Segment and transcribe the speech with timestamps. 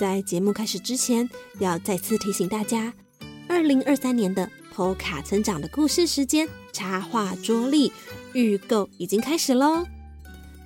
[0.00, 1.28] 在节目开始之前，
[1.58, 2.90] 要再次提醒大家，
[3.46, 7.92] 二零二三年的 POKA 村长的故事时间插画桌历
[8.32, 9.84] 预购已经开始喽。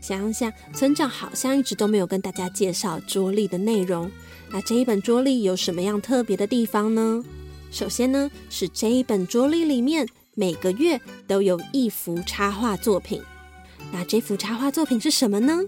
[0.01, 4.09] 想想，村长好像一直都没有跟大家介绍桌历的内容。
[4.53, 7.21] 那这一本桌历有什么样特别的地方呢？
[7.73, 13.21] 首先呢，是这一本桌历里面每个月都有一幅插画作品。
[13.93, 15.61] 那这幅插画作品是什么呢？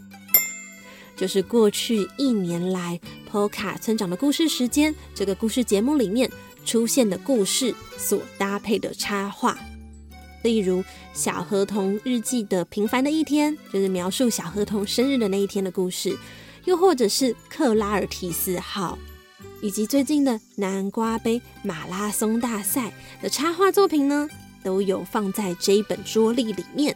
[1.17, 3.01] 就是过去一年来
[3.33, 6.31] ，POKA 村长的故事时间这个故事节目里面
[6.65, 9.59] 出现的故事所搭配的插画。
[10.43, 10.83] 例如
[11.15, 16.13] 《小河童日记》的平凡的一天，就是描述小河童生日的那一天的故事；
[16.67, 18.99] 又或者是克拉尔提斯号，
[19.63, 24.29] 以及最近的南瓜杯马拉松大赛的插画作品呢，
[24.63, 26.95] 都有放在这一本桌历里面。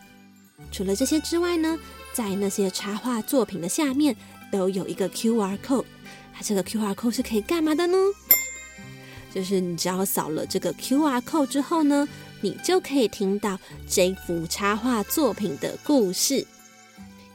[0.71, 1.79] 除了这些之外呢？
[2.21, 4.15] 在那些插画作品的下面
[4.53, 5.87] 都有一个 Q R code，
[6.35, 7.97] 它这个 Q R code 是可以干嘛的呢？
[9.35, 12.07] 就是你只要扫了这个 Q R code 之后呢，
[12.43, 16.47] 你就可以听到这幅插画作品的故事。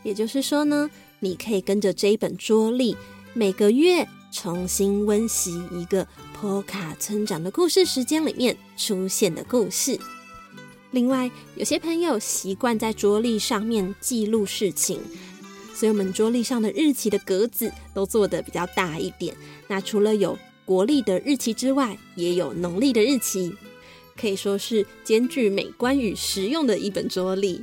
[0.04, 0.88] 也就是说呢，
[1.20, 2.96] 你可以跟着这一本桌历，
[3.34, 6.08] 每个月重新温习一个
[6.40, 10.00] POKA 村长的故事时间里面出现的故事。
[10.96, 15.02] 另外，有些朋友习惯在桌历上面记录事情，
[15.74, 19.36] 所以我们桌历上的日期的格子都做的比较大一点。
[19.68, 23.54] 那除了有国历的日期之外，也有农历的日期，
[24.16, 27.62] 可以说是兼具美观与实用的一本桌历。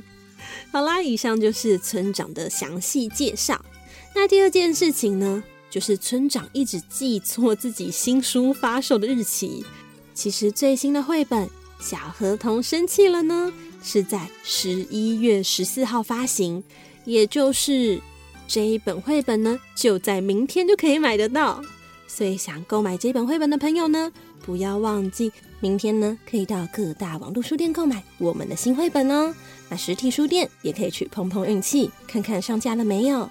[0.71, 3.65] 好啦，以上就是村长的详细介绍。
[4.13, 9.65] 那第二件事情呢，就是村长一直记错自己新书发售的日期。
[10.13, 11.49] 其实最新的绘本。
[11.83, 13.51] 小河童生气了呢，
[13.83, 16.63] 是在十一月十四号发行，
[17.03, 17.99] 也就是
[18.47, 21.61] 这一本绘本呢，就在明天就可以买得到。
[22.07, 24.09] 所以想购买这本绘本的朋友呢，
[24.45, 25.29] 不要忘记
[25.59, 29.35] 明天呢，可以到各大网络书店购买我们的新绘本哦。
[29.67, 33.29] 那实体书店也可以去碰碰运气，看看上架了没有。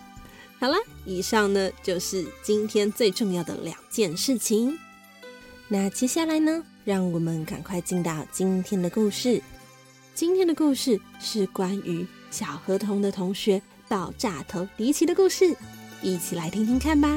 [0.60, 0.76] 好了，
[1.06, 4.78] 以上呢就是今天最重要的两件事情。
[5.68, 6.62] 那接下来呢？
[6.84, 9.42] 让我们赶快进到今天的故事。
[10.14, 15.56] 今天的故事是关于小河童的同学爆炸头迪奇的故事，
[16.02, 17.08] 一起来听听看吧。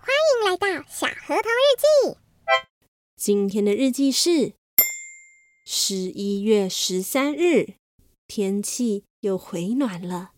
[0.00, 2.16] 欢迎来到小河童日记。
[3.16, 4.54] 今天的日记是
[5.66, 7.74] 十一月十三日，
[8.26, 10.30] 天气又回暖了。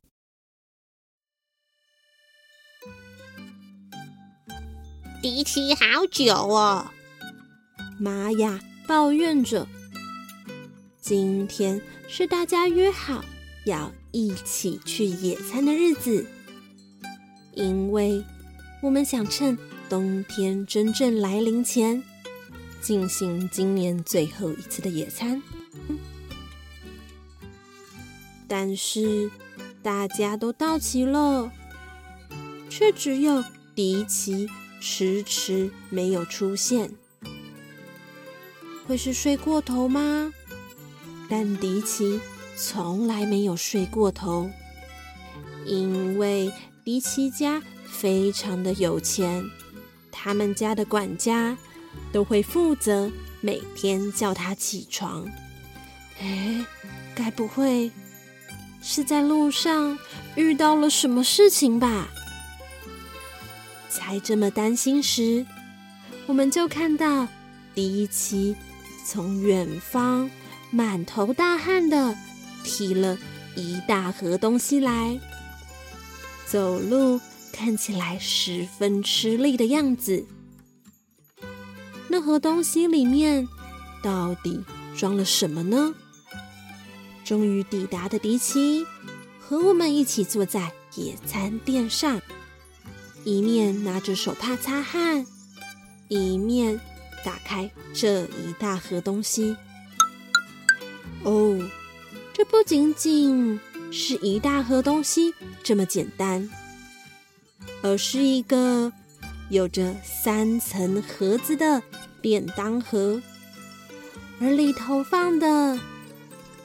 [5.23, 6.91] 迪奇好久哦，
[7.99, 8.59] 玛雅
[8.89, 9.69] 抱怨着。
[10.99, 13.23] 今天是大家约好
[13.67, 16.27] 要一起去野餐的日子，
[17.53, 18.25] 因为
[18.81, 19.59] 我们想趁
[19.91, 22.03] 冬天真正来临前，
[22.81, 25.43] 进行今年最后一次的野餐。
[28.49, 29.31] 但是
[29.83, 31.53] 大家都到齐了，
[32.71, 33.45] 却只有
[33.75, 34.49] 迪奇。
[34.81, 36.91] 迟迟没有出现，
[38.87, 40.33] 会是睡过头吗？
[41.29, 42.19] 但迪奇
[42.57, 44.51] 从来没有睡过头，
[45.67, 46.51] 因为
[46.83, 49.45] 迪奇家非常的有钱，
[50.11, 51.57] 他们家的管家
[52.11, 55.25] 都会负责每天叫他起床。
[56.21, 56.65] 哎，
[57.15, 57.91] 该不会
[58.83, 59.99] 是在路上
[60.37, 62.09] 遇到了什么事情吧？
[63.91, 65.45] 才这么担心时，
[66.27, 67.27] 我们就看到
[67.75, 68.55] 迪奇
[69.05, 70.31] 从远方
[70.71, 72.17] 满头大汗的
[72.63, 73.19] 提了
[73.57, 75.19] 一大盒东西来，
[76.47, 77.21] 走路
[77.53, 80.25] 看起来十分吃力的样子。
[82.09, 83.47] 那盒东西里面
[84.03, 84.63] 到底
[84.97, 85.93] 装了什么呢？
[87.25, 88.87] 终于抵达的迪奇
[89.39, 92.21] 和我们一起坐在野餐垫上。
[93.25, 95.27] 一面拿着手帕擦汗，
[96.09, 96.81] 一面
[97.25, 99.57] 打开这一大盒东西。
[101.23, 101.59] 哦，
[102.33, 103.61] 这不仅仅
[103.93, 106.49] 是一大盒东西这么简单，
[107.83, 108.91] 而是一个
[109.51, 111.83] 有着三层盒子的
[112.23, 113.21] 便当盒，
[114.41, 115.79] 而里头放的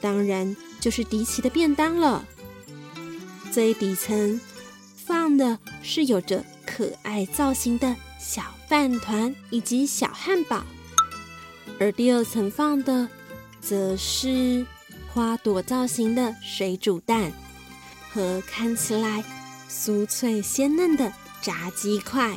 [0.00, 2.24] 当然就是迪奇的便当了。
[3.52, 4.40] 最底层
[4.96, 10.64] 放的是有着可爱造型的小饭团以及小汉堡，
[11.78, 13.08] 而第二层放的
[13.60, 14.66] 则是
[15.12, 17.32] 花朵造型的水煮蛋
[18.10, 19.24] 和看起来
[19.70, 22.36] 酥脆鲜嫩的炸鸡块。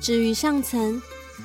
[0.00, 1.00] 至于上层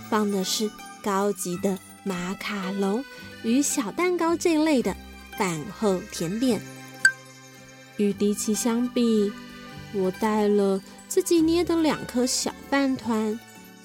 [0.10, 0.72] 放的是
[1.04, 3.04] 高级的马卡龙
[3.44, 4.96] 与小蛋糕这类的
[5.38, 6.60] 饭后甜点。
[7.98, 9.32] 与迪奇相比，
[9.98, 13.40] 我带了自己捏的两颗小饭团，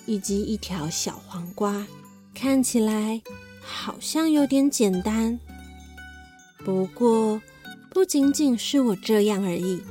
[0.06, 1.86] 以及一条小黄瓜，
[2.34, 3.20] 看起来
[3.60, 5.38] 好像有点简单。
[6.64, 7.40] 不过，
[7.90, 9.82] 不仅仅是我这样而已，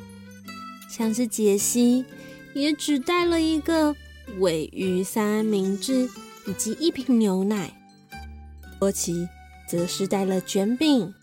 [0.89, 2.05] 像是杰西
[2.53, 3.95] 也只带了一个
[4.39, 6.09] 尾鱼三明治
[6.47, 7.73] 以及一瓶牛奶，
[8.79, 9.27] 波奇
[9.67, 11.13] 则是带了卷饼，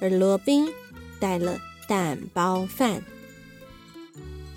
[0.00, 0.68] 而罗宾
[1.18, 1.58] 带了。
[1.88, 3.02] 蛋包饭，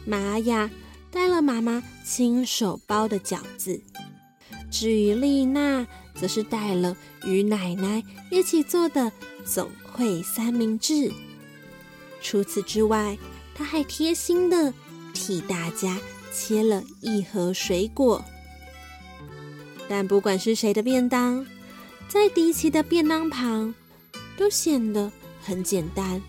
[0.05, 0.69] 玛雅
[1.11, 3.81] 带了妈妈亲手包的饺子，
[4.71, 5.85] 至于丽娜，
[6.15, 6.95] 则是带了
[7.25, 9.11] 与奶奶一起做的
[9.45, 11.11] 总会三明治。
[12.21, 13.17] 除此之外，
[13.55, 14.73] 她还贴心的
[15.13, 15.97] 替大家
[16.33, 18.23] 切了一盒水果。
[19.87, 21.45] 但不管是谁的便当，
[22.07, 23.73] 在迪奇的便当旁，
[24.37, 25.11] 都显得
[25.41, 26.21] 很简单。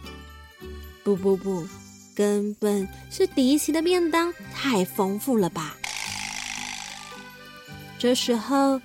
[1.03, 1.67] 不不不，
[2.15, 5.77] 根本是迪奇的便当太丰富了吧！
[7.99, 8.81] 这时候，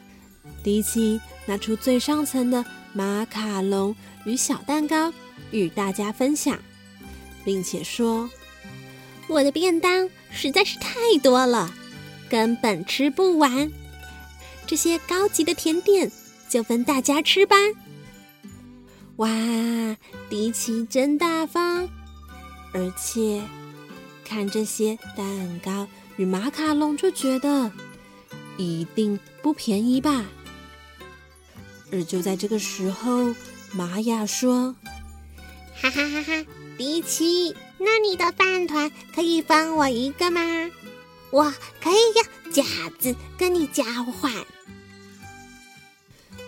[0.63, 3.95] 迪奇拿出最上层的马卡龙
[4.25, 5.13] 与小蛋糕
[5.51, 6.57] 与大家分享，
[7.43, 8.29] 并且说
[9.27, 11.71] ：“我的便当实在是太多了，
[12.29, 13.71] 根本吃不完。
[14.65, 16.11] 这些高级的甜点
[16.47, 17.55] 就分大家吃吧。”
[19.17, 19.27] 哇，
[20.29, 21.89] 迪奇真大方！
[22.73, 23.41] 而且
[24.23, 25.87] 看这些蛋糕
[26.17, 27.71] 与马卡龙，就觉得
[28.57, 30.25] 一定不便宜吧。
[31.91, 33.33] 而就在这个时候，
[33.71, 34.75] 玛雅说
[35.81, 36.45] ：“哈哈哈哈，
[36.77, 40.41] 迪奇，那你的饭团可以分我一个吗？
[41.31, 41.51] 我
[41.81, 42.63] 可以用夹
[42.99, 44.31] 子跟你交换。”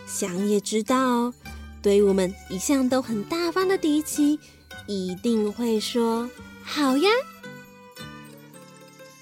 [0.06, 1.34] 想也知道，
[1.82, 4.40] 对我们一向都很大方的迪奇。
[4.88, 6.30] 一定会说
[6.64, 7.10] 好呀！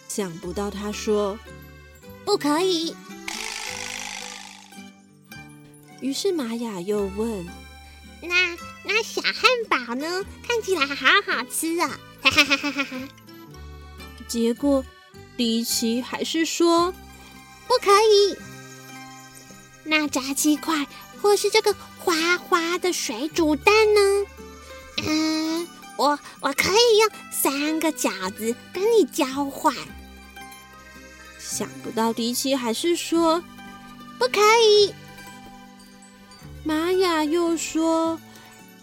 [0.07, 1.38] 想不到他说
[2.25, 2.95] 不可以。
[6.01, 7.45] 于是玛雅又问
[8.23, 9.33] ：“那那小汉
[9.69, 10.25] 堡呢？
[10.47, 13.09] 看起来好好吃啊！” 哈哈哈哈哈哈。
[14.27, 14.83] 结果
[15.35, 16.92] 迪奇还是说
[17.68, 18.37] 不可以。
[19.83, 20.85] 那炸鸡块
[21.21, 24.26] 或是这个滑滑的水煮蛋呢？
[25.06, 29.73] 嗯，我我可以用三个饺子跟你交换。
[31.40, 33.44] 想不到迪奇还是说
[34.18, 34.94] 不可以。
[36.64, 38.19] 玛雅又说：“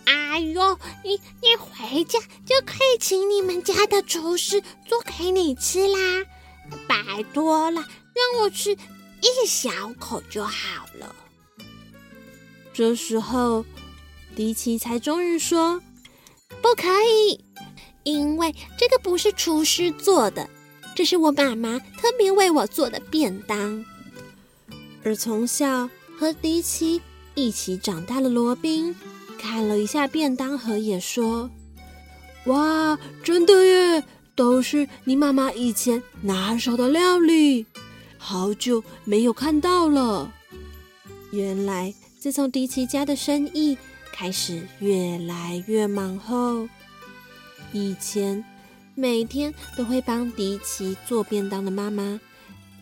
[0.07, 6.25] 哎呦，你你回家就可以请你们家的厨师做给你吃啦！
[6.88, 11.14] 拜托了，让我吃一小口就好了。”
[12.76, 13.64] 这时候，
[14.35, 15.80] 迪奇才终于说。
[16.61, 17.42] 不可以，
[18.02, 20.47] 因为这个不是厨师做的，
[20.95, 23.83] 这是我妈妈特别为我做的便当。
[25.02, 27.00] 而从小和迪奇
[27.35, 28.95] 一起长大的罗宾，
[29.38, 31.50] 看了一下便当盒，也说
[32.45, 34.04] ：“哇，真的耶，
[34.35, 37.64] 都是你妈妈以前拿手的料理，
[38.18, 40.30] 好久没有看到了。
[41.30, 41.95] 原来
[42.26, 43.78] 自从迪奇家的生意……”
[44.11, 46.68] 开始越来越忙后，
[47.71, 48.45] 以前
[48.97, 52.18] 每天都会帮迪奇做便当的妈妈，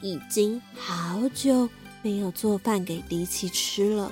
[0.01, 1.69] 已经好久
[2.01, 4.11] 没有做饭给迪奇吃了。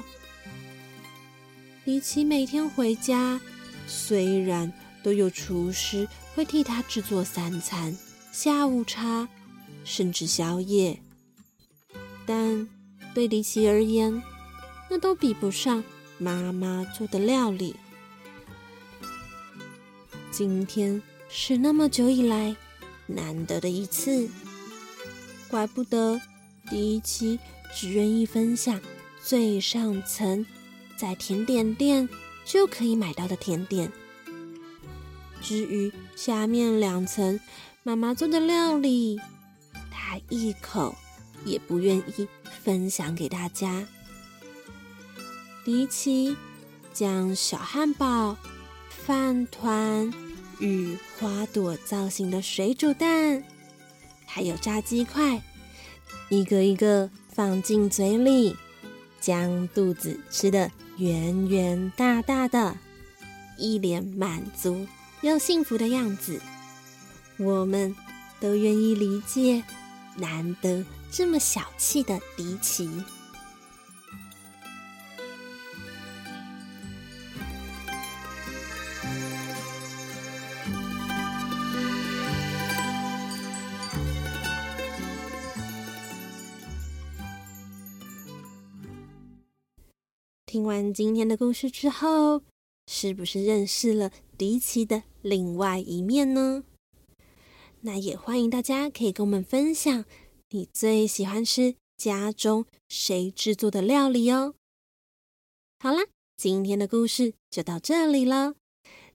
[1.86, 3.40] 迪奇每天回家，
[3.86, 4.70] 虽然
[5.02, 7.96] 都有厨师会替他制作三餐、
[8.30, 9.26] 下午茶，
[9.82, 11.00] 甚至宵夜，
[12.26, 12.68] 但
[13.14, 14.22] 对迪奇而言，
[14.92, 15.82] 那都比不上。
[16.18, 17.74] 妈妈做的料理，
[20.30, 22.54] 今天是那么久以来
[23.06, 24.28] 难得的一次，
[25.48, 26.20] 怪不得
[26.68, 27.40] 第一期
[27.74, 28.78] 只愿意分享
[29.24, 30.44] 最上层
[30.94, 32.06] 在甜点店
[32.44, 33.90] 就可以买到的甜点。
[35.40, 37.40] 至于下面两层
[37.82, 39.18] 妈妈做的料理，
[39.90, 40.94] 她一口
[41.46, 42.28] 也不愿意
[42.62, 43.88] 分享给大家。
[45.64, 46.36] 迪奇
[46.92, 48.36] 将小汉堡、
[48.88, 50.12] 饭团
[50.58, 53.44] 与花朵造型的水煮蛋，
[54.26, 55.40] 还有炸鸡块，
[56.28, 58.56] 一个一个放进嘴里，
[59.20, 62.76] 将肚子吃得圆圆大大的，
[63.56, 64.86] 一脸满足。
[65.20, 66.40] 又幸福的样子，
[67.38, 67.94] 我们
[68.40, 69.62] 都愿意理解。
[70.16, 72.90] 难得这么小气的迪奇。
[90.52, 92.42] 听完今天的故事之后，
[92.86, 95.04] 是不是认识了迪奇的？
[95.22, 96.62] 另外一面呢，
[97.80, 100.04] 那也欢迎大家可以跟我们分享
[100.50, 104.52] 你最喜欢吃家中谁制作的料理哦。
[105.80, 106.04] 好啦，
[106.36, 108.54] 今天的故事就到这里了，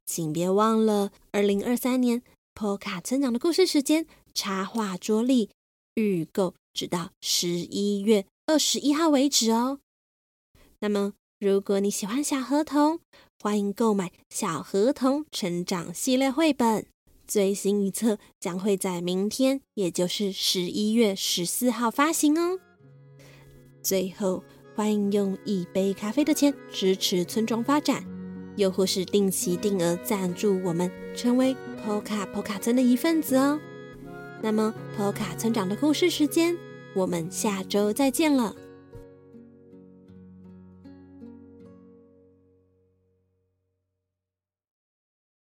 [0.08, 2.24] 请别忘了二零二三年
[2.56, 5.52] PO 卡成长的故事时间插画桌历
[5.94, 9.80] 预购，直到十一月二十一号为止哦。
[10.80, 13.00] 那么，如果你喜欢小河童，
[13.40, 16.88] 欢迎购买《小河童成长系列》绘本，
[17.28, 22.58] 最新一册将会在明天，也就是十一月十四号发行哦。
[23.84, 24.44] 最后，
[24.76, 28.04] 欢迎用一杯咖啡的钱支持村庄发展，
[28.56, 33.60] 又或是定期定额赞助我们，成为 POKA POKA 村的一份子哦。
[34.42, 36.58] 那么，POKA 村长的故事时间，
[36.96, 38.56] 我们下周再见了。